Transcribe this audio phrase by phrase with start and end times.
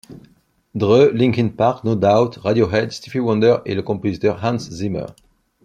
[0.73, 5.05] Dre, Linkin Park, No Doubt, Radiohead, Stevie Wonder et le compositeur Hans Zimmer.